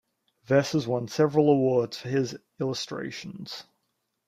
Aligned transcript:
Vess 0.47 0.71
has 0.73 0.87
won 0.87 1.07
several 1.07 1.47
awards 1.51 1.99
for 1.99 2.07
his 2.09 2.35
illustrations. 2.59 3.65